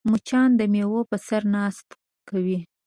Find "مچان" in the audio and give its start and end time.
0.09-0.49